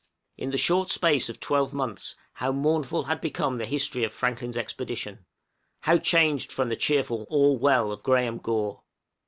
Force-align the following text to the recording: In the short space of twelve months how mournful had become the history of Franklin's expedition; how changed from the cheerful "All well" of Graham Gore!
In 0.35 0.49
the 0.49 0.57
short 0.57 0.89
space 0.89 1.29
of 1.29 1.39
twelve 1.39 1.75
months 1.75 2.15
how 2.33 2.51
mournful 2.51 3.03
had 3.03 3.21
become 3.21 3.59
the 3.59 3.67
history 3.67 4.03
of 4.03 4.11
Franklin's 4.11 4.57
expedition; 4.57 5.27
how 5.81 5.97
changed 5.97 6.51
from 6.51 6.69
the 6.69 6.75
cheerful 6.75 7.27
"All 7.29 7.55
well" 7.55 7.91
of 7.91 8.01
Graham 8.01 8.39
Gore! 8.39 8.81